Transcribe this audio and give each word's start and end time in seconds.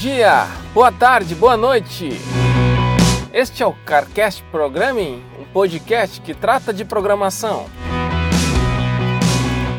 Dia, 0.00 0.46
boa 0.72 0.90
tarde, 0.90 1.34
boa 1.34 1.58
noite. 1.58 2.08
Este 3.34 3.62
é 3.62 3.66
o 3.66 3.74
CarCast 3.84 4.42
Programming, 4.44 5.22
um 5.38 5.44
podcast 5.52 6.22
que 6.22 6.32
trata 6.32 6.72
de 6.72 6.86
programação. 6.86 7.66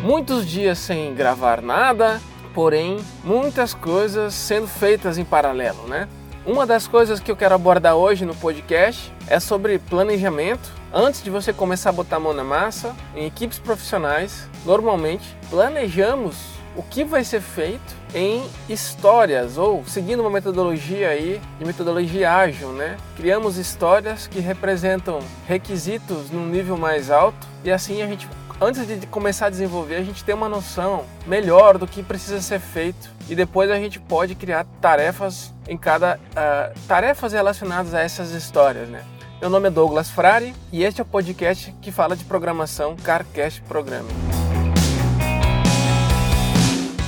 Muitos 0.04 0.46
dias 0.46 0.78
sem 0.78 1.16
gravar 1.16 1.60
nada, 1.64 2.22
porém 2.54 3.00
muitas 3.24 3.74
coisas 3.74 4.36
sendo 4.36 4.68
feitas 4.68 5.18
em 5.18 5.26
paralelo, 5.26 5.88
né? 5.88 6.08
Uma 6.46 6.68
das 6.68 6.86
coisas 6.86 7.20
que 7.20 7.32
eu 7.32 7.36
quero 7.36 7.56
abordar 7.56 7.96
hoje 7.96 8.24
no 8.24 8.36
podcast 8.36 9.12
é 9.28 9.40
sobre 9.40 9.80
planejamento. 9.80 10.72
Antes 10.94 11.24
de 11.24 11.32
você 11.32 11.52
começar 11.52 11.90
a 11.90 11.94
botar 11.94 12.18
a 12.18 12.20
mão 12.20 12.32
na 12.32 12.44
massa, 12.44 12.96
em 13.16 13.26
equipes 13.26 13.58
profissionais, 13.58 14.48
normalmente 14.68 15.36
planejamos 15.50 16.61
o 16.76 16.84
que 16.84 17.04
vai 17.04 17.24
ser 17.24 17.42
feito 17.42 17.96
em 18.14 18.44
histórias 18.70 19.58
ou 19.58 19.84
seguindo 19.86 20.22
uma 20.22 20.30
metodologia 20.30 21.10
aí 21.10 21.42
de 21.60 21.66
metodologia 21.66 22.34
ágil, 22.34 22.72
né? 22.74 22.98
Criamos 23.16 23.58
histórias 23.58 24.28
que 24.28 24.40
representam 24.40 25.20
requisitos 25.48 26.30
num 26.30 26.46
nível 26.46 26.78
mais 26.78 27.10
alto 27.10 27.48
e 27.64 27.72
assim 27.72 28.02
a 28.02 28.08
gente 28.08 28.28
antes 28.60 28.86
de 28.86 29.08
começar 29.08 29.48
a 29.48 29.50
desenvolver, 29.50 29.96
a 29.96 30.04
gente 30.04 30.24
tem 30.24 30.36
uma 30.36 30.48
noção 30.48 31.04
melhor 31.26 31.80
do 31.80 31.88
que 31.88 32.04
precisa 32.04 32.40
ser 32.40 32.60
feito 32.60 33.10
e 33.28 33.36
depois 33.36 33.72
a 33.72 33.76
gente 33.76 34.00
pode 34.00 34.36
criar 34.36 34.66
tarefas 34.80 35.52
em 35.68 35.76
cada 35.76 36.18
uh, 36.18 36.80
tarefas 36.88 37.34
relacionadas 37.34 37.94
a 37.96 38.02
essas 38.02 38.32
histórias, 38.32 38.88
né? 38.88 39.04
Meu 39.42 39.50
nome 39.50 39.70
é 39.70 39.72
Douglas 39.72 40.12
Frari 40.12 40.54
e 40.72 40.84
este 40.84 41.02
é 41.02 41.04
o 41.04 41.08
podcast 41.08 41.74
que 41.82 41.92
fala 41.92 42.16
de 42.16 42.24
programação 42.24 42.96
CarCast 42.96 43.62
Programming. 43.64 44.41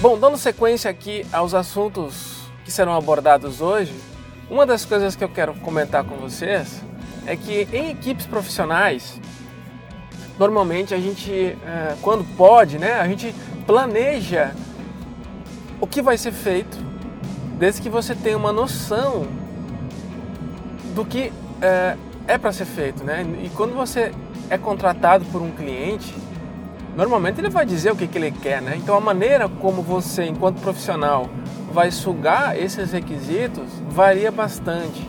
Bom, 0.04 0.20
dando 0.20 0.36
sequência 0.36 0.92
aqui 0.92 1.26
aos 1.32 1.54
assuntos 1.54 2.42
que 2.66 2.72
serão 2.74 2.94
abordados 2.94 3.62
hoje, 3.62 3.96
uma 4.50 4.66
das 4.66 4.84
coisas 4.84 5.16
que 5.16 5.24
eu 5.24 5.30
quero 5.30 5.54
comentar 5.54 6.04
com 6.04 6.18
vocês 6.18 6.82
é 7.26 7.38
que 7.38 7.70
em 7.72 7.92
equipes 7.92 8.26
profissionais 8.26 9.18
normalmente 10.38 10.94
a 10.94 11.00
gente, 11.00 11.32
é, 11.32 11.96
quando 12.02 12.26
pode, 12.36 12.78
né, 12.78 13.00
a 13.00 13.08
gente 13.08 13.34
planeja 13.66 14.54
o 15.80 15.88
que 15.88 16.02
vai 16.02 16.18
ser 16.18 16.34
feito, 16.34 16.78
desde 17.58 17.82
que 17.82 17.90
você 17.90 18.14
tenha 18.14 18.36
uma 18.36 18.52
noção 18.52 19.26
do 20.94 21.06
que 21.06 21.32
é, 21.62 21.96
é 22.28 22.38
para 22.38 22.52
ser 22.52 22.66
feito, 22.66 23.06
né? 23.06 23.26
E 23.42 23.50
quando 23.56 23.74
você 23.74 24.12
é 24.50 24.58
contratado 24.58 25.24
por 25.32 25.42
um 25.42 25.52
cliente, 25.52 26.14
normalmente 26.96 27.40
ele 27.40 27.50
vai 27.50 27.66
dizer 27.66 27.92
o 27.92 27.96
que, 27.96 28.08
que 28.08 28.18
ele 28.18 28.32
quer, 28.32 28.62
né? 28.62 28.76
Então 28.78 28.96
a 28.96 29.02
maneira 29.02 29.50
como 29.50 29.82
você, 29.82 30.26
enquanto 30.26 30.62
profissional, 30.62 31.30
vai 31.72 31.90
sugar 31.90 32.58
esses 32.58 32.92
requisitos 32.92 33.68
varia 33.90 34.32
bastante. 34.32 35.08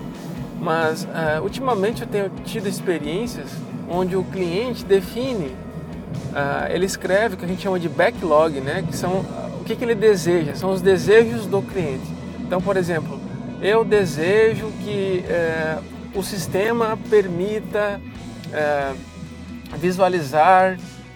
Mas 0.60 1.04
uh, 1.04 1.42
ultimamente 1.42 2.02
eu 2.02 2.08
tenho 2.08 2.30
tido 2.44 2.68
experiências 2.68 3.50
onde 3.88 4.16
o 4.16 4.24
cliente 4.24 4.82
define, 4.84 5.48
uh, 5.48 6.70
ele 6.70 6.86
escreve 6.86 7.34
o 7.34 7.38
que 7.38 7.44
a 7.44 7.48
gente 7.48 7.62
chama 7.62 7.78
de 7.78 7.88
backlog, 7.88 8.60
né? 8.60 8.82
que 8.88 8.96
são 8.96 9.24
o 9.60 9.64
que, 9.64 9.76
que 9.76 9.84
ele 9.84 9.94
deseja, 9.94 10.54
são 10.54 10.70
os 10.70 10.80
desejos 10.80 11.46
do 11.46 11.60
cliente. 11.60 12.06
Então, 12.40 12.62
por 12.62 12.78
exemplo, 12.78 13.20
eu 13.60 13.84
desejo 13.84 14.70
que 14.82 15.22
uh, 15.28 16.18
o 16.18 16.22
sistema 16.22 16.98
permita 17.10 18.00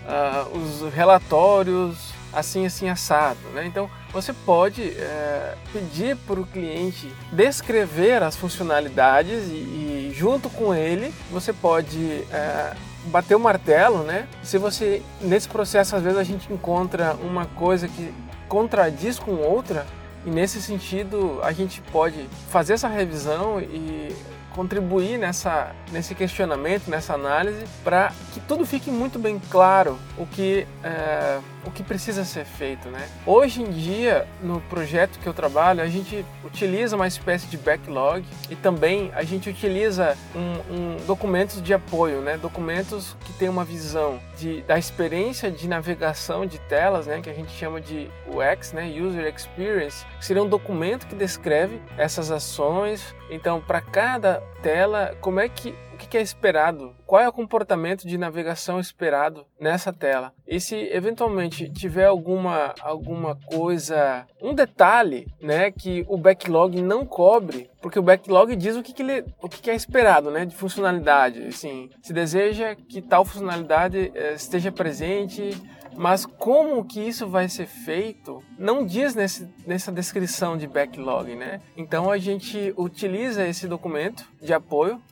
uh, 0.08 0.56
os 0.56 0.92
relatórios 0.92 2.12
assim, 2.32 2.66
assim, 2.66 2.88
assado. 2.88 3.38
Né? 3.54 3.66
Então, 3.66 3.90
você 4.12 4.32
pode 4.32 4.82
é, 4.82 5.54
pedir 5.72 6.16
para 6.16 6.40
o 6.40 6.46
cliente 6.46 7.12
descrever 7.32 8.22
as 8.22 8.36
funcionalidades 8.36 9.48
e, 9.48 10.10
e, 10.10 10.12
junto 10.14 10.48
com 10.50 10.74
ele, 10.74 11.12
você 11.30 11.52
pode 11.52 12.24
é, 12.32 12.74
bater 13.06 13.34
o 13.34 13.40
martelo, 13.40 14.02
né? 14.02 14.26
Se 14.42 14.58
você, 14.58 15.02
nesse 15.20 15.48
processo, 15.48 15.96
às 15.96 16.02
vezes 16.02 16.18
a 16.18 16.24
gente 16.24 16.52
encontra 16.52 17.14
uma 17.14 17.46
coisa 17.46 17.88
que 17.88 18.12
contradiz 18.48 19.18
com 19.18 19.32
outra, 19.36 19.86
e 20.26 20.30
nesse 20.30 20.60
sentido 20.60 21.38
a 21.42 21.52
gente 21.52 21.80
pode 21.92 22.28
fazer 22.50 22.74
essa 22.74 22.88
revisão 22.88 23.60
e 23.60 24.14
contribuir 24.54 25.18
nessa, 25.18 25.72
nesse 25.92 26.14
questionamento, 26.14 26.88
nessa 26.88 27.14
análise, 27.14 27.64
para 27.84 28.12
que 28.32 28.40
tudo 28.40 28.66
fique 28.66 28.90
muito 28.90 29.18
bem 29.18 29.40
claro 29.50 29.98
o 30.16 30.26
que, 30.26 30.66
é, 30.82 31.38
o 31.68 31.70
que 31.70 31.82
precisa 31.82 32.24
ser 32.24 32.44
feito. 32.44 32.88
Né? 32.88 33.08
Hoje 33.26 33.62
em 33.62 33.70
dia, 33.70 34.26
no 34.42 34.60
projeto 34.62 35.18
que 35.18 35.26
eu 35.26 35.34
trabalho, 35.34 35.82
a 35.82 35.86
gente 35.86 36.24
utiliza 36.42 36.96
uma 36.96 37.06
espécie 37.06 37.46
de 37.46 37.56
backlog 37.56 38.24
e 38.50 38.56
também 38.56 39.12
a 39.14 39.22
gente 39.22 39.48
utiliza 39.48 40.16
um, 40.34 40.74
um 40.74 40.96
documentos 41.06 41.62
de 41.62 41.72
apoio, 41.72 42.20
né? 42.20 42.36
documentos 42.36 43.16
que 43.24 43.32
têm 43.34 43.48
uma 43.48 43.64
visão 43.64 44.18
de, 44.36 44.62
da 44.62 44.78
experiência 44.78 45.50
de 45.50 45.68
navegação 45.68 46.46
de 46.46 46.58
telas, 46.60 47.06
né? 47.06 47.20
que 47.20 47.30
a 47.30 47.34
gente 47.34 47.52
chama 47.52 47.80
de 47.80 48.10
UX, 48.26 48.72
né? 48.72 48.88
User 48.88 49.26
Experience, 49.26 50.04
que 50.18 50.24
seria 50.24 50.42
um 50.42 50.48
documento 50.48 51.06
que 51.06 51.14
descreve 51.14 51.80
essas 51.96 52.30
ações. 52.30 53.14
Então, 53.30 53.60
para 53.60 53.80
cada 53.80 54.42
tela, 54.62 55.16
como 55.20 55.38
é 55.38 55.48
que 55.48 55.74
o 56.06 56.08
que 56.08 56.16
é 56.16 56.22
esperado? 56.22 56.94
Qual 57.04 57.20
é 57.20 57.28
o 57.28 57.32
comportamento 57.32 58.06
de 58.06 58.16
navegação 58.16 58.78
esperado 58.78 59.44
nessa 59.58 59.92
tela? 59.92 60.32
E 60.46 60.60
se 60.60 60.76
eventualmente 60.76 61.68
tiver 61.70 62.06
alguma, 62.06 62.74
alguma 62.80 63.36
coisa, 63.36 64.26
um 64.40 64.54
detalhe, 64.54 65.26
né, 65.40 65.70
que 65.70 66.06
o 66.08 66.16
backlog 66.16 66.80
não 66.80 67.04
cobre, 67.04 67.68
porque 67.82 67.98
o 67.98 68.02
backlog 68.02 68.54
diz 68.54 68.76
o 68.76 68.82
que, 68.82 68.92
que, 68.92 69.02
ele, 69.02 69.24
o 69.42 69.48
que, 69.48 69.60
que 69.60 69.70
é 69.70 69.74
esperado, 69.74 70.30
né, 70.30 70.44
de 70.46 70.54
funcionalidade. 70.54 71.42
Assim, 71.46 71.90
se 72.00 72.12
deseja 72.12 72.74
que 72.74 73.02
tal 73.02 73.24
funcionalidade 73.24 74.12
eh, 74.14 74.34
esteja 74.34 74.70
presente 74.70 75.50
mas 75.98 76.24
como 76.24 76.84
que 76.84 77.00
isso 77.00 77.26
vai 77.26 77.48
ser 77.48 77.66
feito 77.66 78.42
não 78.56 78.86
diz 78.86 79.16
nesse, 79.16 79.48
nessa 79.66 79.90
descrição 79.90 80.56
de 80.56 80.66
backlog, 80.66 81.34
né? 81.34 81.60
Então 81.76 82.08
a 82.08 82.16
gente 82.18 82.72
utiliza 82.76 83.46
esse 83.46 83.66
documento 83.66 84.24
de 84.40 84.54
apoio 84.54 85.02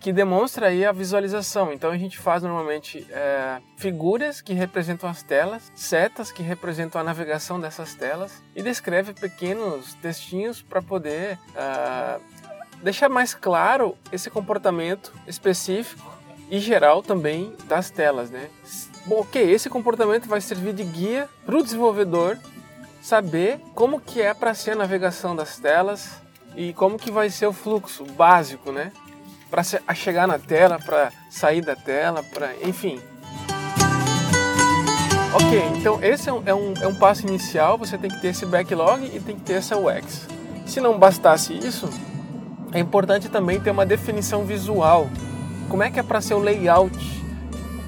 que 0.00 0.12
demonstra 0.12 0.68
aí 0.68 0.84
a 0.84 0.92
visualização. 0.92 1.72
Então 1.72 1.90
a 1.90 1.96
gente 1.96 2.18
faz 2.18 2.42
normalmente 2.42 3.06
é, 3.10 3.60
figuras 3.76 4.40
que 4.40 4.52
representam 4.52 5.08
as 5.08 5.22
telas, 5.22 5.70
setas 5.74 6.30
que 6.30 6.42
representam 6.42 7.00
a 7.00 7.04
navegação 7.04 7.60
dessas 7.60 7.94
telas 7.94 8.42
e 8.54 8.62
descreve 8.62 9.12
pequenos 9.12 9.94
textinhos 9.94 10.62
para 10.62 10.82
poder 10.82 11.38
é, 11.54 12.20
deixar 12.82 13.08
mais 13.08 13.34
claro 13.34 13.96
esse 14.12 14.30
comportamento 14.30 15.12
específico 15.26 16.14
e 16.50 16.58
geral 16.58 17.02
também 17.02 17.54
das 17.66 17.90
telas, 17.90 18.30
né? 18.30 18.48
Bom, 19.06 19.20
ok, 19.20 19.50
esse 19.50 19.68
comportamento 19.68 20.26
vai 20.28 20.40
servir 20.40 20.72
de 20.72 20.84
guia 20.84 21.28
para 21.44 21.56
o 21.56 21.62
desenvolvedor 21.62 22.38
saber 23.00 23.60
como 23.74 24.00
que 24.00 24.20
é 24.20 24.34
para 24.34 24.52
ser 24.52 24.72
a 24.72 24.76
navegação 24.76 25.36
das 25.36 25.58
telas 25.58 26.20
e 26.56 26.72
como 26.72 26.98
que 26.98 27.10
vai 27.10 27.30
ser 27.30 27.46
o 27.46 27.52
fluxo 27.52 28.04
básico, 28.04 28.72
né? 28.72 28.92
Para 29.50 29.94
chegar 29.94 30.26
na 30.26 30.38
tela, 30.38 30.78
para 30.78 31.12
sair 31.30 31.62
da 31.62 31.76
tela, 31.76 32.22
para 32.22 32.54
enfim. 32.62 33.00
Ok, 35.32 35.62
então 35.76 36.02
esse 36.02 36.28
é 36.28 36.32
um, 36.32 36.42
é, 36.46 36.54
um, 36.54 36.74
é 36.80 36.86
um 36.86 36.94
passo 36.94 37.26
inicial, 37.26 37.76
você 37.76 37.98
tem 37.98 38.10
que 38.10 38.20
ter 38.20 38.28
esse 38.28 38.46
backlog 38.46 39.04
e 39.04 39.20
tem 39.20 39.36
que 39.36 39.42
ter 39.42 39.54
essa 39.54 39.76
UX. 39.76 40.26
Se 40.64 40.80
não 40.80 40.98
bastasse 40.98 41.52
isso, 41.52 41.88
é 42.72 42.78
importante 42.78 43.28
também 43.28 43.60
ter 43.60 43.70
uma 43.70 43.86
definição 43.86 44.44
visual. 44.44 45.08
Como 45.68 45.82
é 45.82 45.90
que 45.90 46.00
é 46.00 46.02
para 46.02 46.20
ser 46.20 46.34
o 46.34 46.38
layout 46.38 47.16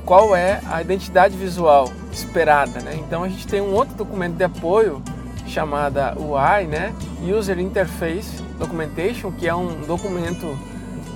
qual 0.09 0.35
é 0.35 0.62
a 0.65 0.81
identidade 0.81 1.37
visual 1.37 1.93
esperada, 2.11 2.81
né? 2.81 2.99
Então 2.99 3.25
a 3.25 3.29
gente 3.29 3.47
tem 3.47 3.61
um 3.61 3.75
outro 3.75 3.94
documento 3.94 4.37
de 4.37 4.44
apoio 4.44 5.03
chamada 5.47 6.17
UI, 6.19 6.67
né? 6.67 6.94
User 7.23 7.59
Interface 7.59 8.43
Documentation, 8.59 9.31
que 9.31 9.47
é 9.47 9.55
um 9.55 9.82
documento 9.82 10.59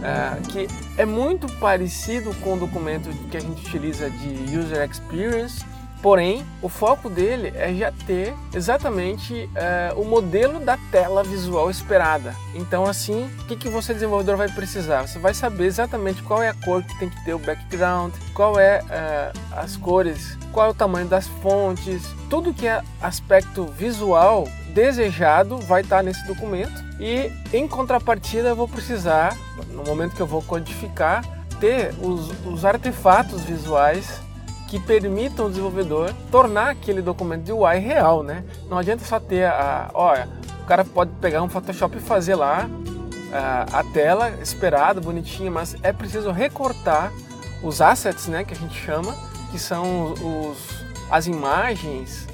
uh, 0.02 0.49
que 0.49 0.69
é 0.99 1.04
muito 1.04 1.46
parecido 1.58 2.34
com 2.37 2.54
o 2.54 2.58
documento 2.58 3.08
que 3.31 3.37
a 3.37 3.40
gente 3.40 3.66
utiliza 3.66 4.10
de 4.10 4.58
User 4.58 4.88
Experience, 4.88 5.64
Porém, 6.02 6.44
o 6.60 6.69
foco 6.69 7.08
dele 7.08 7.52
é 7.54 7.72
já 7.72 7.93
ter 7.93 8.34
exatamente 8.52 9.49
uh, 9.94 10.00
o 10.00 10.04
modelo 10.04 10.58
da 10.58 10.76
tela 10.90 11.22
visual 11.22 11.70
esperada. 11.70 12.34
Então, 12.56 12.84
assim, 12.84 13.31
o 13.38 13.44
que, 13.44 13.54
que 13.54 13.69
você 13.69 13.94
desenvolvedor 13.94 14.37
vai 14.37 14.49
precisar? 14.49 15.06
Você 15.06 15.20
vai 15.20 15.32
saber 15.32 15.66
exatamente 15.66 16.20
qual 16.25 16.43
é 16.43 16.49
a 16.49 16.54
cor 16.54 16.82
que 16.82 16.99
tem 16.99 17.08
que 17.08 17.25
ter 17.25 17.34
o 17.34 17.38
background, 17.38 18.12
qual 18.34 18.58
é 18.58 18.82
uh, 18.82 19.56
as 19.56 19.76
cores, 19.76 20.37
qual 20.50 20.66
é 20.66 20.70
o 20.70 20.75
tamanho 20.75 21.06
das 21.06 21.28
fontes, 21.40 22.02
tudo 22.28 22.52
que 22.52 22.66
é 22.66 22.82
aspecto 23.00 23.64
visual 23.66 24.49
desejado 24.72 25.58
vai 25.58 25.82
estar 25.82 26.02
nesse 26.02 26.26
documento. 26.26 26.82
E 26.98 27.32
em 27.52 27.66
contrapartida, 27.66 28.48
eu 28.48 28.56
vou 28.56 28.69
precisar, 28.69 29.36
no 29.70 29.84
momento 29.84 30.14
que 30.14 30.20
eu 30.20 30.26
vou 30.26 30.42
codificar, 30.42 31.24
ter 31.60 31.94
os, 32.00 32.30
os 32.44 32.64
artefatos 32.64 33.42
visuais 33.42 34.20
que 34.69 34.80
permitam 34.80 35.44
ao 35.44 35.50
desenvolvedor 35.50 36.12
tornar 36.30 36.70
aquele 36.70 37.02
documento 37.02 37.44
de 37.44 37.52
UI 37.52 37.78
real, 37.78 38.22
né? 38.22 38.42
Não 38.70 38.78
adianta 38.78 39.04
só 39.04 39.20
ter 39.20 39.44
a, 39.44 39.90
olha, 39.92 40.28
O 40.62 40.64
cara 40.64 40.84
pode 40.84 41.10
pegar 41.20 41.42
um 41.42 41.48
Photoshop 41.48 41.98
e 41.98 42.00
fazer 42.00 42.36
lá 42.36 42.68
uh, 42.68 43.76
a 43.76 43.84
tela 43.92 44.30
esperada, 44.40 45.00
bonitinha, 45.00 45.50
mas 45.50 45.76
é 45.82 45.92
preciso 45.92 46.30
recortar 46.30 47.12
os 47.62 47.80
assets, 47.80 48.26
né, 48.28 48.44
que 48.44 48.54
a 48.54 48.56
gente 48.56 48.75
chama, 48.75 49.14
que 49.50 49.58
são 49.58 50.12
os, 50.14 50.84
as 51.10 51.26
imagens 51.26 52.26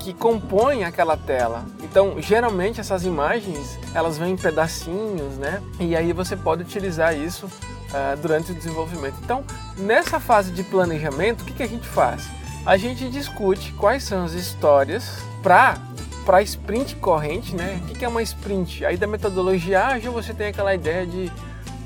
que 0.00 0.14
compõem 0.14 0.84
aquela 0.84 1.16
tela. 1.16 1.64
Então, 1.82 2.20
geralmente 2.20 2.80
essas 2.80 3.04
imagens 3.04 3.78
elas 3.94 4.18
vêm 4.18 4.32
em 4.32 4.36
pedacinhos, 4.36 5.36
né? 5.36 5.62
E 5.78 5.94
aí 5.94 6.12
você 6.12 6.36
pode 6.36 6.62
utilizar 6.62 7.16
isso 7.16 7.46
uh, 7.46 8.16
durante 8.20 8.50
o 8.50 8.54
desenvolvimento. 8.54 9.16
Então, 9.22 9.44
nessa 9.76 10.18
fase 10.18 10.50
de 10.50 10.62
planejamento, 10.64 11.42
o 11.42 11.44
que, 11.44 11.52
que 11.52 11.62
a 11.62 11.68
gente 11.68 11.86
faz? 11.86 12.28
A 12.64 12.76
gente 12.76 13.08
discute 13.08 13.72
quais 13.74 14.02
são 14.02 14.24
as 14.24 14.32
histórias 14.32 15.18
para 15.42 15.78
para 16.24 16.42
sprint 16.42 16.96
corrente, 16.96 17.56
né? 17.56 17.80
O 17.90 17.94
que 17.94 18.04
é 18.04 18.08
uma 18.08 18.22
sprint? 18.22 18.84
Aí 18.84 18.96
da 18.96 19.06
metodologia 19.06 19.86
ágil 19.86 20.12
você 20.12 20.34
tem 20.34 20.48
aquela 20.48 20.74
ideia 20.74 21.06
de 21.06 21.32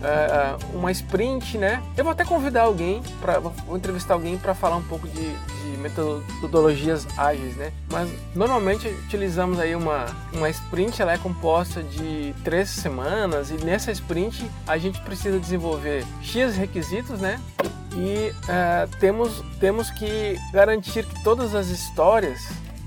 uh, 0.04 0.76
uma 0.76 0.90
sprint, 0.92 1.58
né? 1.58 1.82
Eu 1.96 2.04
vou 2.04 2.12
até 2.12 2.24
convidar 2.24 2.62
alguém 2.62 3.02
para 3.20 3.38
vou 3.38 3.76
entrevistar 3.76 4.14
alguém 4.14 4.36
para 4.38 4.54
falar 4.54 4.76
um 4.76 4.82
pouco 4.82 5.08
de, 5.08 5.32
de, 5.32 5.78
metodologias 5.78 7.06
ágeis, 7.18 7.56
né? 7.56 7.72
Mas 7.90 8.10
normalmente 8.34 8.88
utilizamos 8.88 9.58
aí 9.58 9.74
uma 9.74 10.06
uma 10.32 10.48
sprint, 10.50 11.00
ela 11.00 11.12
é 11.12 11.18
composta 11.18 11.82
de 11.82 12.34
três 12.44 12.70
semanas 12.70 13.50
e 13.50 13.54
nessa 13.64 13.90
sprint 13.92 14.50
a 14.66 14.78
gente 14.78 15.00
precisa 15.00 15.38
desenvolver 15.38 16.04
x 16.22 16.56
requisitos, 16.56 17.20
né? 17.20 17.40
E 17.94 18.30
uh, 18.30 18.96
temos 18.98 19.42
temos 19.60 19.90
que 19.90 20.38
garantir 20.52 21.04
que 21.04 21.22
todas 21.22 21.54
as 21.54 21.68
histórias 21.68 22.40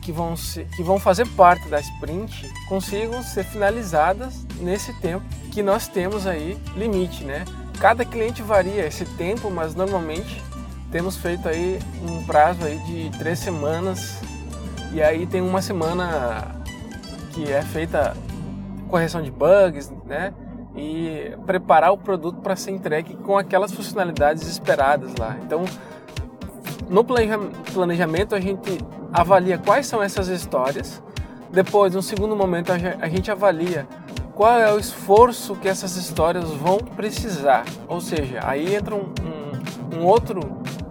que 0.07 0.11
vão, 0.13 0.37
se, 0.37 0.63
que 0.77 0.81
vão 0.81 0.97
fazer 0.97 1.27
parte 1.27 1.67
da 1.67 1.81
sprint 1.81 2.49
consigam 2.69 3.21
ser 3.21 3.43
finalizadas 3.43 4.47
nesse 4.61 4.93
tempo 5.01 5.25
que 5.51 5.61
nós 5.61 5.89
temos 5.89 6.25
aí 6.25 6.57
limite, 6.77 7.25
né? 7.25 7.43
Cada 7.77 8.05
cliente 8.05 8.41
varia 8.41 8.87
esse 8.87 9.03
tempo, 9.17 9.51
mas 9.51 9.75
normalmente 9.75 10.41
temos 10.93 11.17
feito 11.17 11.49
aí 11.49 11.77
um 12.01 12.23
prazo 12.23 12.63
aí 12.63 12.77
de 12.85 13.17
três 13.17 13.39
semanas 13.39 14.21
e 14.93 15.01
aí 15.01 15.27
tem 15.27 15.41
uma 15.41 15.61
semana 15.61 16.55
que 17.33 17.51
é 17.51 17.61
feita 17.61 18.15
correção 18.87 19.21
de 19.21 19.29
bugs, 19.29 19.91
né? 20.05 20.33
E 20.73 21.35
preparar 21.45 21.91
o 21.91 21.97
produto 21.97 22.39
para 22.39 22.55
ser 22.55 22.71
entregue 22.71 23.13
com 23.13 23.37
aquelas 23.37 23.73
funcionalidades 23.73 24.47
esperadas 24.47 25.13
lá. 25.19 25.35
Então, 25.43 25.65
no 26.89 27.03
planejamento 27.03 28.35
a 28.35 28.39
gente 28.39 28.79
avalia 29.11 29.57
quais 29.57 29.87
são 29.87 30.01
essas 30.01 30.27
histórias. 30.27 31.01
Depois, 31.51 31.93
no 31.93 32.01
segundo 32.01 32.35
momento, 32.35 32.71
a 32.71 33.07
gente 33.07 33.31
avalia 33.31 33.87
qual 34.35 34.59
é 34.59 34.71
o 34.71 34.77
esforço 34.77 35.55
que 35.55 35.67
essas 35.67 35.95
histórias 35.95 36.49
vão 36.51 36.77
precisar. 36.77 37.65
Ou 37.87 37.99
seja, 37.99 38.39
aí 38.43 38.75
entra 38.75 38.93
um, 38.95 39.13
um, 39.21 39.99
um 39.99 40.05
outro 40.05 40.41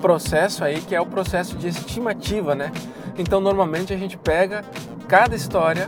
processo 0.00 0.64
aí 0.64 0.80
que 0.80 0.94
é 0.94 1.00
o 1.00 1.06
processo 1.06 1.56
de 1.56 1.68
estimativa, 1.68 2.54
né? 2.54 2.72
Então, 3.18 3.40
normalmente 3.40 3.92
a 3.92 3.96
gente 3.96 4.16
pega 4.16 4.64
cada 5.08 5.34
história 5.34 5.86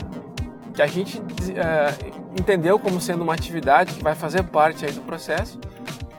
que 0.73 0.81
a 0.81 0.87
gente 0.87 1.19
uh, 1.19 2.39
entendeu 2.39 2.79
como 2.79 3.01
sendo 3.01 3.23
uma 3.23 3.35
atividade 3.35 3.95
que 3.95 4.03
vai 4.03 4.15
fazer 4.15 4.45
parte 4.45 4.85
aí 4.85 4.93
do 4.93 5.01
processo 5.01 5.59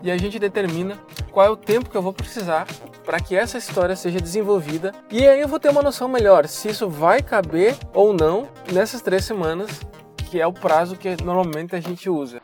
e 0.03 0.11
a 0.11 0.17
gente 0.17 0.37
determina 0.37 0.97
qual 1.31 1.45
é 1.45 1.49
o 1.49 1.55
tempo 1.55 1.89
que 1.89 1.95
eu 1.95 2.01
vou 2.01 2.13
precisar 2.13 2.67
para 3.09 3.19
que 3.19 3.35
essa 3.35 3.57
história 3.57 3.95
seja 3.95 4.21
desenvolvida. 4.21 4.93
E 5.09 5.27
aí 5.27 5.41
eu 5.41 5.47
vou 5.47 5.59
ter 5.59 5.69
uma 5.69 5.81
noção 5.81 6.07
melhor 6.07 6.47
se 6.47 6.69
isso 6.69 6.87
vai 6.87 7.23
caber 7.23 7.75
ou 7.91 8.13
não 8.13 8.47
nessas 8.71 9.01
três 9.01 9.25
semanas, 9.25 9.81
que 10.29 10.39
é 10.39 10.45
o 10.45 10.53
prazo 10.53 10.95
que 10.95 11.19
normalmente 11.23 11.75
a 11.75 11.79
gente 11.79 12.07
usa. 12.07 12.39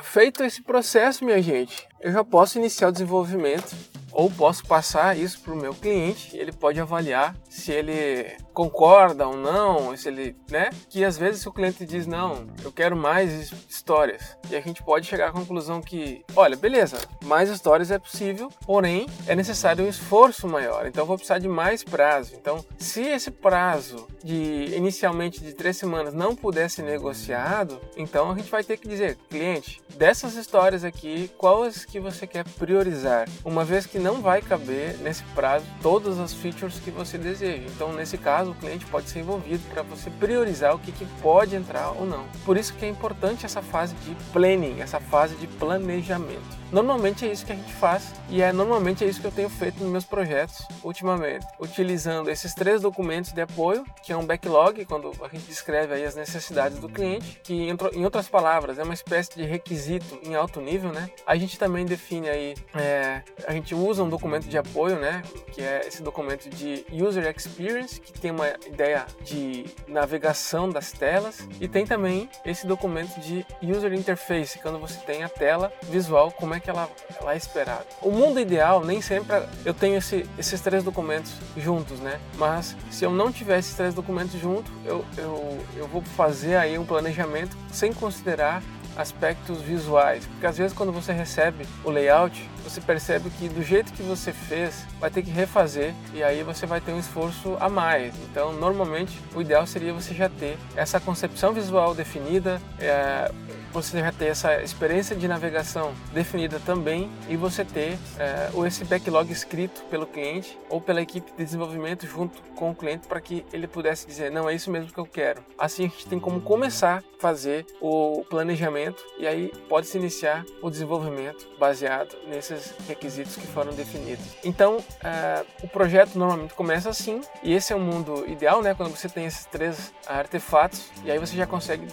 Feito 0.00 0.42
esse 0.42 0.62
processo, 0.62 1.26
minha 1.26 1.42
gente, 1.42 1.86
eu 2.00 2.10
já 2.10 2.24
posso 2.24 2.58
iniciar 2.58 2.88
o 2.88 2.92
desenvolvimento 2.92 3.76
ou 4.10 4.30
posso 4.30 4.64
passar 4.66 5.14
isso 5.18 5.38
para 5.40 5.52
o 5.52 5.56
meu 5.56 5.74
cliente 5.74 6.34
ele 6.34 6.52
pode 6.52 6.80
avaliar 6.80 7.34
se 7.50 7.70
ele 7.70 8.34
concorda 8.52 9.26
ou 9.26 9.36
não, 9.36 9.96
se 9.96 10.08
ele, 10.08 10.36
né? 10.50 10.70
Que 10.88 11.04
às 11.04 11.16
vezes 11.16 11.44
o 11.46 11.52
cliente 11.52 11.84
diz 11.84 12.06
não, 12.06 12.46
eu 12.62 12.72
quero 12.72 12.96
mais 12.96 13.52
histórias 13.68 14.36
e 14.50 14.56
a 14.56 14.60
gente 14.60 14.82
pode 14.82 15.06
chegar 15.06 15.28
à 15.28 15.32
conclusão 15.32 15.80
que, 15.80 16.24
olha, 16.36 16.56
beleza, 16.56 16.98
mais 17.24 17.48
histórias 17.48 17.90
é 17.90 17.98
possível, 17.98 18.50
porém 18.66 19.06
é 19.26 19.34
necessário 19.34 19.84
um 19.84 19.88
esforço 19.88 20.46
maior. 20.48 20.86
Então 20.86 21.06
vou 21.06 21.16
precisar 21.16 21.38
de 21.38 21.48
mais 21.48 21.82
prazo. 21.82 22.34
Então, 22.34 22.64
se 22.78 23.02
esse 23.02 23.30
prazo 23.30 24.06
de 24.22 24.74
inicialmente 24.76 25.40
de 25.40 25.52
três 25.52 25.76
semanas 25.76 26.14
não 26.14 26.34
puder 26.34 26.68
ser 26.70 26.82
negociado, 26.82 27.80
então 27.96 28.30
a 28.30 28.34
gente 28.34 28.50
vai 28.50 28.62
ter 28.62 28.76
que 28.76 28.88
dizer, 28.88 29.16
cliente, 29.28 29.82
dessas 29.96 30.34
histórias 30.34 30.84
aqui, 30.84 31.30
quais 31.36 31.84
que 31.84 31.98
você 31.98 32.26
quer 32.26 32.44
priorizar? 32.44 33.28
Uma 33.44 33.64
vez 33.64 33.86
que 33.86 33.98
não 33.98 34.20
vai 34.20 34.42
caber 34.42 34.96
nesse 34.98 35.22
prazo 35.34 35.64
todas 35.80 36.18
as 36.18 36.32
features 36.32 36.78
que 36.78 36.90
você 36.90 37.18
deseja. 37.18 37.62
Então, 37.66 37.92
nesse 37.92 38.18
caso, 38.18 38.41
o 38.50 38.54
cliente 38.54 38.84
pode 38.86 39.08
ser 39.08 39.20
envolvido 39.20 39.62
para 39.70 39.82
você 39.82 40.10
priorizar 40.10 40.74
o 40.74 40.78
que, 40.78 40.92
que 40.92 41.06
pode 41.20 41.54
entrar 41.54 41.90
ou 41.90 42.06
não. 42.06 42.24
Por 42.44 42.56
isso 42.56 42.74
que 42.74 42.84
é 42.84 42.88
importante 42.88 43.46
essa 43.46 43.62
fase 43.62 43.94
de 43.96 44.14
planning, 44.32 44.80
essa 44.80 45.00
fase 45.00 45.34
de 45.36 45.46
planejamento. 45.46 46.62
Normalmente 46.72 47.26
é 47.26 47.30
isso 47.30 47.44
que 47.44 47.52
a 47.52 47.54
gente 47.54 47.72
faz 47.74 48.14
e 48.30 48.40
é 48.40 48.50
normalmente 48.50 49.04
é 49.04 49.06
isso 49.06 49.20
que 49.20 49.26
eu 49.26 49.30
tenho 49.30 49.50
feito 49.50 49.82
nos 49.82 49.92
meus 49.92 50.04
projetos 50.06 50.66
ultimamente, 50.82 51.46
utilizando 51.60 52.30
esses 52.30 52.54
três 52.54 52.80
documentos 52.80 53.30
de 53.32 53.42
apoio, 53.42 53.84
que 54.02 54.10
é 54.10 54.16
um 54.16 54.24
backlog, 54.24 54.82
quando 54.86 55.12
a 55.22 55.28
gente 55.28 55.44
descreve 55.44 55.92
aí 55.92 56.04
as 56.04 56.14
necessidades 56.14 56.78
do 56.78 56.88
cliente, 56.88 57.40
que 57.44 57.68
em 57.92 58.04
outras 58.04 58.26
palavras 58.26 58.78
é 58.78 58.82
uma 58.82 58.94
espécie 58.94 59.36
de 59.36 59.44
requisito 59.44 60.18
em 60.24 60.34
alto 60.34 60.62
nível, 60.62 60.90
né? 60.92 61.10
A 61.26 61.36
gente 61.36 61.58
também 61.58 61.84
define 61.84 62.30
aí, 62.30 62.54
é, 62.74 63.20
a 63.46 63.52
gente 63.52 63.74
usa 63.74 64.02
um 64.02 64.08
documento 64.08 64.48
de 64.48 64.56
apoio, 64.56 64.98
né? 64.98 65.22
Que 65.52 65.60
é 65.60 65.86
esse 65.86 66.02
documento 66.02 66.48
de 66.48 66.86
user 66.90 67.30
experience, 67.36 68.00
que 68.00 68.18
tem 68.18 68.31
uma 68.32 68.48
ideia 68.66 69.06
de 69.22 69.66
navegação 69.86 70.68
das 70.68 70.92
telas 70.92 71.46
e 71.60 71.68
tem 71.68 71.86
também 71.86 72.28
esse 72.44 72.66
documento 72.66 73.20
de 73.20 73.46
user 73.62 73.92
interface, 73.92 74.58
quando 74.58 74.78
você 74.78 74.98
tem 75.00 75.22
a 75.22 75.28
tela 75.28 75.72
visual 75.82 76.32
como 76.32 76.54
é 76.54 76.60
que 76.60 76.70
ela, 76.70 76.88
ela 77.20 77.34
é 77.34 77.36
esperada. 77.36 77.86
O 78.00 78.10
mundo 78.10 78.40
ideal, 78.40 78.84
nem 78.84 79.00
sempre 79.00 79.42
eu 79.64 79.74
tenho 79.74 79.96
esse, 79.96 80.28
esses 80.38 80.60
três 80.60 80.82
documentos 80.82 81.32
juntos, 81.56 82.00
né? 82.00 82.20
Mas 82.36 82.76
se 82.90 83.04
eu 83.04 83.10
não 83.10 83.30
tiver 83.30 83.58
esses 83.58 83.74
três 83.74 83.94
documentos 83.94 84.40
juntos, 84.40 84.72
eu, 84.84 85.04
eu, 85.16 85.58
eu 85.76 85.86
vou 85.86 86.02
fazer 86.02 86.56
aí 86.56 86.78
um 86.78 86.84
planejamento 86.84 87.56
sem 87.70 87.92
considerar 87.92 88.62
aspectos 88.96 89.60
visuais, 89.60 90.26
porque 90.26 90.46
às 90.46 90.58
vezes 90.58 90.72
quando 90.72 90.92
você 90.92 91.12
recebe 91.12 91.66
o 91.84 91.90
layout, 91.90 92.48
você 92.62 92.80
percebe 92.80 93.30
que 93.30 93.48
do 93.48 93.62
jeito 93.62 93.92
que 93.92 94.02
você 94.02 94.32
fez, 94.32 94.86
vai 95.00 95.10
ter 95.10 95.22
que 95.22 95.30
refazer 95.30 95.94
e 96.14 96.22
aí 96.22 96.42
você 96.42 96.66
vai 96.66 96.80
ter 96.80 96.92
um 96.92 96.98
esforço 96.98 97.56
a 97.60 97.68
mais. 97.68 98.14
Então, 98.30 98.52
normalmente, 98.52 99.18
o 99.34 99.40
ideal 99.40 99.66
seria 99.66 99.92
você 99.92 100.14
já 100.14 100.28
ter 100.28 100.56
essa 100.76 101.00
concepção 101.00 101.52
visual 101.52 101.94
definida, 101.94 102.60
é, 102.78 103.30
você 103.72 104.00
já 104.00 104.12
ter 104.12 104.26
essa 104.26 104.62
experiência 104.62 105.16
de 105.16 105.26
navegação 105.26 105.94
definida 106.12 106.60
também 106.60 107.10
e 107.28 107.36
você 107.36 107.64
ter 107.64 107.98
é, 108.18 108.50
esse 108.66 108.84
backlog 108.84 109.32
escrito 109.32 109.82
pelo 109.90 110.06
cliente 110.06 110.58
ou 110.68 110.80
pela 110.80 111.00
equipe 111.00 111.30
de 111.32 111.44
desenvolvimento 111.44 112.06
junto 112.06 112.40
com 112.54 112.70
o 112.70 112.74
cliente 112.74 113.08
para 113.08 113.20
que 113.20 113.44
ele 113.52 113.66
pudesse 113.66 114.06
dizer 114.06 114.30
não 114.30 114.48
é 114.48 114.54
isso 114.54 114.70
mesmo 114.70 114.92
que 114.92 114.98
eu 114.98 115.06
quero. 115.06 115.42
Assim 115.58 115.86
a 115.86 115.88
gente 115.88 116.06
tem 116.06 116.20
como 116.20 116.40
começar 116.40 116.98
a 116.98 117.20
fazer 117.20 117.66
o 117.80 118.24
planejamento 118.28 119.02
e 119.18 119.26
aí 119.26 119.52
pode 119.68 119.86
se 119.86 119.96
iniciar 119.96 120.44
o 120.60 120.70
desenvolvimento 120.70 121.48
baseado 121.58 122.14
nesses 122.28 122.74
requisitos 122.86 123.36
que 123.36 123.46
foram 123.46 123.72
definidos. 123.72 124.24
Então 124.44 124.84
é, 125.02 125.44
o 125.62 125.68
projeto 125.68 126.16
normalmente 126.16 126.54
começa 126.54 126.90
assim 126.90 127.20
e 127.42 127.54
esse 127.54 127.72
é 127.72 127.76
o 127.76 127.80
mundo 127.80 128.24
ideal, 128.28 128.60
né? 128.60 128.74
Quando 128.74 128.94
você 128.94 129.08
tem 129.08 129.24
esses 129.24 129.46
três 129.46 129.92
artefatos 130.06 130.90
e 131.04 131.10
aí 131.10 131.18
você 131.18 131.36
já 131.36 131.46
consegue 131.46 131.86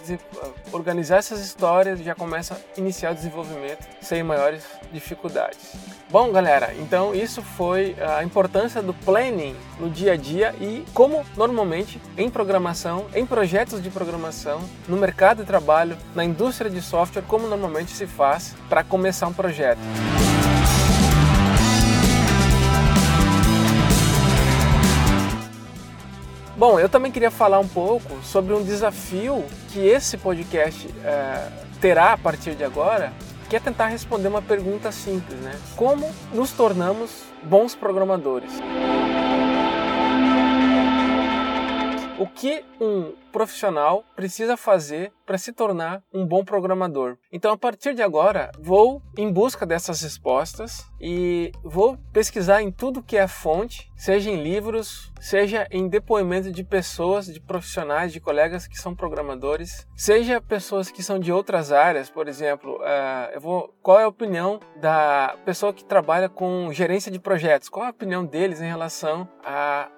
organizar 0.72 1.18
essas 1.18 1.40
histórias 1.40 2.00
já 2.00 2.14
começa 2.14 2.54
a 2.54 2.80
iniciar 2.80 3.12
o 3.12 3.14
desenvolvimento 3.14 3.86
sem 4.00 4.22
maiores 4.22 4.64
dificuldades. 4.92 5.74
Bom, 6.10 6.32
galera, 6.32 6.74
então 6.78 7.14
isso 7.14 7.42
foi 7.42 7.96
a 8.00 8.24
importância 8.24 8.82
do 8.82 8.92
planning 8.92 9.54
no 9.78 9.88
dia 9.88 10.12
a 10.12 10.16
dia 10.16 10.54
e 10.60 10.84
como 10.92 11.24
normalmente 11.36 12.00
em 12.16 12.28
programação, 12.28 13.06
em 13.14 13.24
projetos 13.24 13.82
de 13.82 13.90
programação, 13.90 14.60
no 14.88 14.96
mercado 14.96 15.38
de 15.38 15.44
trabalho, 15.44 15.96
na 16.14 16.24
indústria 16.24 16.70
de 16.70 16.82
software, 16.82 17.22
como 17.22 17.46
normalmente 17.46 17.92
se 17.92 18.06
faz 18.06 18.54
para 18.68 18.82
começar 18.82 19.26
um 19.28 19.32
projeto. 19.32 19.80
Bom, 26.60 26.78
eu 26.78 26.90
também 26.90 27.10
queria 27.10 27.30
falar 27.30 27.58
um 27.58 27.66
pouco 27.66 28.22
sobre 28.22 28.52
um 28.52 28.62
desafio 28.62 29.42
que 29.72 29.78
esse 29.78 30.18
podcast 30.18 30.86
é, 31.02 31.48
terá 31.80 32.12
a 32.12 32.18
partir 32.18 32.54
de 32.54 32.62
agora, 32.62 33.14
que 33.48 33.56
é 33.56 33.58
tentar 33.58 33.86
responder 33.86 34.28
uma 34.28 34.42
pergunta 34.42 34.92
simples, 34.92 35.40
né? 35.40 35.58
Como 35.74 36.14
nos 36.34 36.52
tornamos 36.52 37.22
bons 37.42 37.74
programadores? 37.74 38.50
O 42.20 42.26
que 42.26 42.62
um 42.78 43.14
profissional 43.32 44.04
precisa 44.14 44.54
fazer 44.54 45.10
para 45.24 45.38
se 45.38 45.52
tornar 45.52 46.02
um 46.12 46.26
bom 46.26 46.44
programador. 46.44 47.16
Então, 47.32 47.52
a 47.52 47.56
partir 47.56 47.94
de 47.94 48.02
agora, 48.02 48.50
vou 48.58 49.00
em 49.16 49.32
busca 49.32 49.64
dessas 49.64 50.02
respostas 50.02 50.84
e 51.00 51.50
vou 51.62 51.96
pesquisar 52.12 52.60
em 52.60 52.70
tudo 52.70 53.02
que 53.02 53.16
é 53.16 53.26
fonte, 53.26 53.90
seja 53.96 54.30
em 54.30 54.42
livros, 54.42 55.12
seja 55.20 55.66
em 55.70 55.88
depoimento 55.88 56.50
de 56.50 56.64
pessoas, 56.64 57.26
de 57.26 57.40
profissionais, 57.40 58.12
de 58.12 58.20
colegas 58.20 58.66
que 58.66 58.76
são 58.76 58.94
programadores, 58.94 59.86
seja 59.96 60.40
pessoas 60.40 60.90
que 60.90 61.02
são 61.02 61.18
de 61.18 61.32
outras 61.32 61.70
áreas, 61.72 62.10
por 62.10 62.28
exemplo, 62.28 62.76
uh, 62.78 63.32
eu 63.32 63.40
vou, 63.40 63.74
qual 63.80 64.00
é 64.00 64.04
a 64.04 64.08
opinião 64.08 64.60
da 64.76 65.36
pessoa 65.44 65.72
que 65.72 65.84
trabalha 65.84 66.28
com 66.28 66.72
gerência 66.72 67.10
de 67.10 67.20
projetos? 67.20 67.68
Qual 67.68 67.84
é 67.84 67.88
a 67.88 67.92
opinião 67.92 68.26
deles 68.26 68.60
em 68.60 68.68
relação 68.68 69.28
a, 69.44 69.88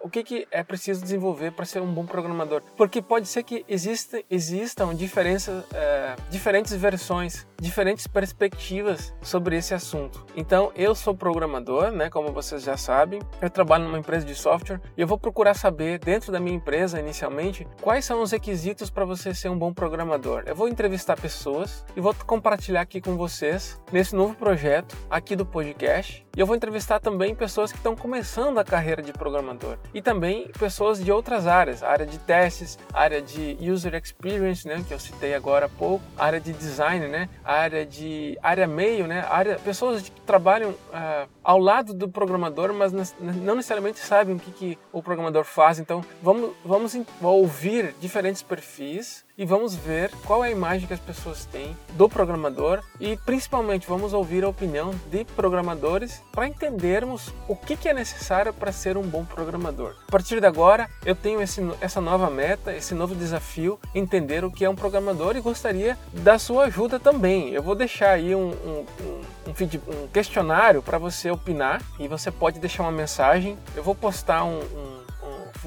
o 0.00 0.08
que, 0.08 0.22
que 0.22 0.48
é 0.50 0.62
preciso 0.62 1.02
desenvolver 1.02 1.52
para 1.52 1.64
ser 1.64 1.80
um 1.80 1.92
bom 1.92 2.06
programador. 2.06 2.62
Porque 2.76 3.02
pode 3.02 3.28
ser 3.28 3.42
que 3.42 3.64
exista, 3.68 4.22
existam 4.30 4.94
diferenças, 4.94 5.64
é, 5.72 6.16
diferentes 6.30 6.72
versões, 6.74 7.46
diferentes 7.60 8.06
perspectivas 8.06 9.14
sobre 9.20 9.56
esse 9.56 9.74
assunto. 9.74 10.24
Então, 10.36 10.72
eu 10.74 10.94
sou 10.94 11.14
programador, 11.14 11.90
né, 11.90 12.10
como 12.10 12.32
vocês 12.32 12.62
já 12.62 12.76
sabem, 12.76 13.20
eu 13.40 13.50
trabalho 13.50 13.84
numa 13.84 13.98
empresa 13.98 14.24
de 14.24 14.34
software 14.34 14.80
e 14.96 15.00
eu 15.00 15.06
vou 15.06 15.18
procurar 15.18 15.54
saber, 15.54 15.98
dentro 15.98 16.30
da 16.30 16.40
minha 16.40 16.56
empresa 16.56 17.00
inicialmente, 17.00 17.66
quais 17.80 18.04
são 18.04 18.22
os 18.22 18.30
requisitos 18.30 18.90
para 18.90 19.04
você 19.04 19.34
ser 19.34 19.48
um 19.48 19.58
bom 19.58 19.72
programador. 19.72 20.42
Eu 20.46 20.54
vou 20.54 20.68
entrevistar 20.68 21.20
pessoas 21.20 21.84
e 21.96 22.00
vou 22.00 22.14
compartilhar 22.26 22.80
aqui 22.80 23.00
com 23.00 23.16
vocês 23.16 23.80
nesse 23.92 24.14
novo 24.14 24.34
projeto 24.34 24.96
aqui 25.10 25.34
do 25.34 25.46
podcast. 25.46 26.26
E 26.36 26.40
eu 26.40 26.46
vou 26.46 26.54
entrevistar 26.54 27.00
também 27.00 27.34
pessoas 27.34 27.72
que 27.72 27.78
estão 27.78 27.96
começando 27.96 28.58
a 28.58 28.64
carreira 28.64 29.00
de 29.00 29.10
programador 29.10 29.78
e 29.94 30.02
também 30.02 30.50
pessoas 30.58 31.02
de 31.02 31.10
outras 31.10 31.46
áreas, 31.46 31.82
área 31.82 32.04
de 32.04 32.18
testes, 32.18 32.78
área 32.92 33.22
de 33.22 33.56
user 33.60 33.94
experience, 33.94 34.68
né, 34.68 34.84
que 34.86 34.92
eu 34.92 34.98
citei 34.98 35.34
agora 35.34 35.64
há 35.64 35.68
pouco, 35.68 36.04
área 36.18 36.38
de 36.38 36.52
design, 36.52 37.08
né, 37.08 37.30
área 37.46 37.86
de 37.86 38.38
área 38.42 38.66
meio, 38.66 39.06
né, 39.06 39.24
área 39.30 39.58
pessoas 39.58 40.02
que 40.02 40.20
trabalham 40.22 40.70
uh, 40.70 41.28
ao 41.44 41.58
lado 41.58 41.94
do 41.94 42.08
programador, 42.08 42.72
mas 42.72 42.92
não 43.20 43.54
necessariamente 43.54 44.00
sabem 44.00 44.36
o 44.36 44.38
que, 44.38 44.50
que 44.50 44.78
o 44.92 45.02
programador 45.02 45.44
faz. 45.44 45.78
Então 45.78 46.04
vamos 46.22 46.52
vamos 46.64 46.98
ouvir 47.22 47.94
diferentes 48.00 48.42
perfis 48.42 49.25
e 49.38 49.44
vamos 49.44 49.74
ver 49.74 50.10
qual 50.24 50.44
é 50.44 50.48
a 50.48 50.50
imagem 50.50 50.86
que 50.86 50.94
as 50.94 51.00
pessoas 51.00 51.44
têm 51.44 51.76
do 51.92 52.08
programador 52.08 52.82
e 52.98 53.16
principalmente 53.18 53.86
vamos 53.86 54.12
ouvir 54.12 54.44
a 54.44 54.48
opinião 54.48 54.94
de 55.10 55.24
programadores 55.24 56.22
para 56.32 56.46
entendermos 56.46 57.32
o 57.46 57.54
que, 57.54 57.76
que 57.76 57.88
é 57.88 57.92
necessário 57.92 58.52
para 58.52 58.72
ser 58.72 58.96
um 58.96 59.02
bom 59.02 59.24
programador. 59.24 59.94
A 60.08 60.10
partir 60.10 60.40
de 60.40 60.46
agora, 60.46 60.88
eu 61.04 61.14
tenho 61.14 61.42
esse, 61.42 61.60
essa 61.80 62.00
nova 62.00 62.30
meta, 62.30 62.74
esse 62.74 62.94
novo 62.94 63.14
desafio, 63.14 63.78
entender 63.94 64.44
o 64.44 64.50
que 64.50 64.64
é 64.64 64.70
um 64.70 64.74
programador 64.74 65.36
e 65.36 65.40
gostaria 65.40 65.98
da 66.12 66.38
sua 66.38 66.64
ajuda 66.64 66.98
também. 66.98 67.50
Eu 67.50 67.62
vou 67.62 67.74
deixar 67.74 68.10
aí 68.10 68.34
um, 68.34 68.50
um, 68.50 68.86
um, 69.06 70.02
um 70.02 70.06
questionário 70.08 70.82
para 70.82 70.98
você 70.98 71.30
opinar 71.30 71.82
e 71.98 72.08
você 72.08 72.30
pode 72.30 72.58
deixar 72.58 72.84
uma 72.84 72.92
mensagem. 72.92 73.58
Eu 73.74 73.82
vou 73.82 73.94
postar 73.94 74.44
um 74.44 74.60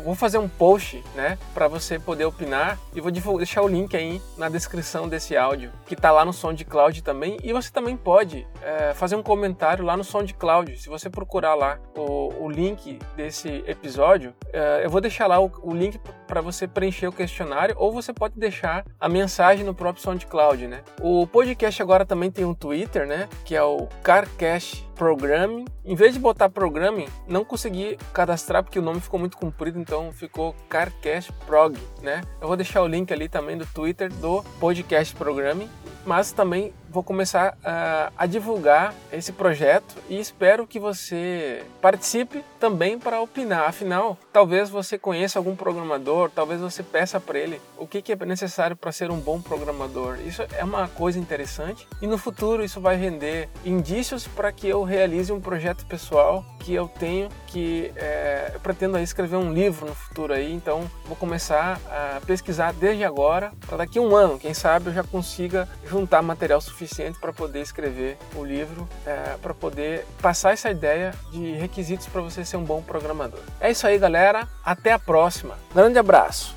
vou 0.03 0.15
fazer 0.15 0.38
um 0.38 0.48
post, 0.48 1.03
né, 1.15 1.38
para 1.53 1.68
você 1.68 2.00
poder 2.00 2.25
opinar 2.25 2.77
e 2.94 3.01
vou 3.01 3.38
deixar 3.38 3.62
o 3.62 3.68
link 3.68 3.96
aí 3.96 4.22
na 4.38 4.50
descrição 4.50 5.08
desse 5.08 5.36
áudio, 5.36 5.72
que 5.86 5.96
tá 5.96 6.12
lá 6.12 6.25
no 6.25 6.34
SoundCloud 6.34 7.03
também. 7.03 7.38
E 7.44 7.53
você 7.53 7.72
também 7.72 7.96
pode 7.96 8.48
é, 8.62 8.94
fazer 8.94 9.15
um 9.15 9.24
comentário 9.24 9.86
lá 9.86 9.96
no 9.96 10.03
SoundCloud. 10.03 10.77
Se 10.77 10.89
você 10.89 11.10
procurar 11.10 11.56
lá 11.56 11.79
o, 11.96 12.46
o 12.46 12.50
link 12.50 13.00
desse 13.15 13.63
episódio, 13.68 14.34
é, 14.51 14.82
eu 14.84 14.89
vou 14.89 15.01
deixar 15.01 15.27
lá 15.27 15.39
o, 15.39 15.51
o 15.62 15.74
link 15.74 16.00
para 16.27 16.41
você 16.41 16.68
preencher 16.68 17.08
o 17.08 17.12
questionário 17.12 17.75
ou 17.77 17.91
você 17.91 18.13
pode 18.13 18.39
deixar 18.39 18.86
a 19.00 19.10
mensagem 19.10 19.65
no 19.65 19.74
próprio 19.74 20.03
SoundCloud, 20.03 20.68
né? 20.68 20.82
O 21.01 21.25
podcast 21.27 21.82
agora 21.82 22.06
também 22.06 22.32
tem 22.32 22.46
um 22.46 22.53
Twitter, 22.53 23.08
né, 23.08 23.27
que 23.44 23.56
é 23.56 23.63
o 23.63 23.88
CarCast 24.03 24.88
Programming. 25.00 25.63
Em 25.86 25.96
vez 25.96 26.13
de 26.13 26.20
botar 26.20 26.50
Programming, 26.50 27.08
não 27.25 27.46
consegui 27.46 27.98
cadastrar 28.13 28.62
porque 28.62 28.77
o 28.77 28.82
nome 28.82 29.00
ficou 29.00 29.18
muito 29.18 29.38
comprido, 29.38 29.79
então 29.79 30.12
ficou 30.12 30.53
Carcast 30.68 31.32
Prog, 31.48 31.77
né? 32.01 32.22
Eu 32.41 32.50
vou 32.50 32.58
deixar 32.58 32.82
o 32.82 32.88
link 32.88 33.10
ali 33.13 33.29
também 33.29 33.58
do 33.58 33.65
Twitter 33.65 34.12
do 34.15 34.44
Podcast 34.60 35.15
Programming 35.15 35.70
mas 36.10 36.32
também 36.32 36.74
vou 36.89 37.04
começar 37.04 37.56
a, 37.63 38.12
a, 38.18 38.25
divulgar 38.25 38.96
esse 39.13 39.32
projeto 39.32 39.96
e 40.10 40.20
espero 40.20 40.66
que 40.66 40.80
você 40.80 41.63
participe 41.80 42.44
também 42.60 42.98
para 42.98 43.22
opinar. 43.22 43.70
Afinal, 43.70 44.18
talvez 44.34 44.72
você 44.72 44.98
conheça 44.98 45.38
algum 45.38 45.56
programador, 45.56 46.32
talvez 46.34 46.60
você 46.60 46.82
peça 46.82 47.20
para 47.20 47.38
ele 47.38 47.62
o 47.78 47.86
que, 47.86 48.01
que 48.01 48.13
é 48.13 48.16
necessário 48.25 48.75
para 48.75 48.92
ser 48.92 49.12
um 49.12 49.20
bom 49.20 49.39
programador. 49.39 50.18
Isso 50.25 50.42
é 50.58 50.63
uma 50.63 50.88
coisa 50.88 51.20
interessante 51.20 51.88
e 52.01 52.08
no 52.08 52.18
futuro 52.18 52.63
isso 52.63 52.82
vai 52.82 52.96
render 52.96 53.48
indícios 53.63 54.28
para 54.28 54.51
que 54.51 54.68
eu 54.68 54.84
realize 54.84 55.32
um 55.32 55.39
projeto 55.39 55.86
pessoal 55.86 56.44
que 56.60 56.74
eu 56.74 56.88
tenho, 56.88 57.30
que 57.48 57.92
é, 57.96 58.51
eu 58.54 58.60
pretendo 58.60 58.98
escrever 58.98 59.38
um 59.38 59.54
livro 59.54 59.88
no 59.88 59.96
futuro 59.96 60.34
aí. 60.34 60.51
Então, 60.51 60.89
vou 61.06 61.16
começar 61.16 61.80
a 61.88 62.20
pesquisar 62.25 62.74
desde 62.74 63.04
agora 63.04 63.54
para 63.68 63.78
daqui 63.78 64.00
a 64.00 64.01
um 64.01 64.16
ano, 64.16 64.39
quem 64.39 64.54
sabe 64.54 64.88
eu 64.88 64.94
já 64.94 65.04
consiga 65.04 65.70
juntar 66.00 66.22
material 66.22 66.62
suficiente 66.62 67.20
para 67.20 67.34
poder 67.34 67.62
escrever 67.62 68.18
o 68.36 68.44
livro, 68.44 68.88
é, 69.06 69.36
para 69.41 69.53
poder 69.53 70.06
passar 70.22 70.53
essa 70.53 70.70
ideia 70.70 71.13
de 71.32 71.51
requisitos 71.53 72.08
para 72.08 72.22
você 72.22 72.46
ser 72.46 72.58
um 72.58 72.63
bom 72.63 72.82
programador. 72.82 73.41
É 73.60 73.70
isso 73.70 73.86
aí, 73.86 73.98
galera. 73.98 74.48
Até 74.63 74.94
a 74.94 75.00
próxima. 75.00 75.56
Grande 75.74 76.00
abraço. 76.00 76.56